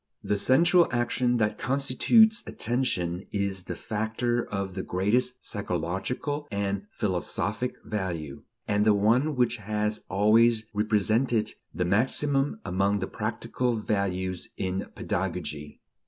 [0.23, 7.75] The central action that constitutes attention is the factor of the greatest psychological and philosophic
[7.85, 14.87] value, and the one which has always represented the maximum among the practical values in
[14.95, 15.81] pedagogy.